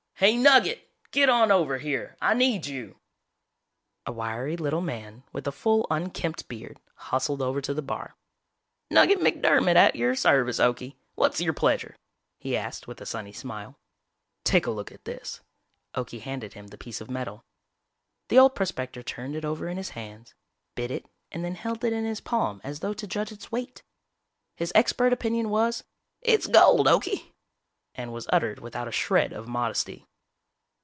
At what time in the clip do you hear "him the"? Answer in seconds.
16.53-16.77